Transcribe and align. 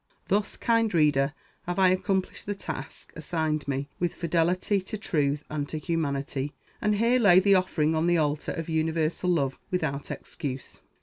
Thus, 0.29 0.57
kind 0.57 0.91
reader, 0.95 1.35
have 1.67 1.77
I 1.77 1.89
accomplished 1.89 2.47
the 2.47 2.55
task 2.55 3.13
assigned 3.15 3.67
me 3.67 3.87
with 3.99 4.15
fidelity 4.15 4.81
to 4.81 4.97
truth 4.97 5.45
and 5.47 5.69
to 5.69 5.77
humanity, 5.77 6.53
and 6.81 6.95
here 6.95 7.19
lay 7.19 7.39
the 7.39 7.53
offering 7.53 7.93
on 7.93 8.07
the 8.07 8.17
altar 8.17 8.51
of 8.53 8.67
universal 8.67 9.29
love 9.29 9.59
without 9.69 10.09
excuse. 10.09 10.81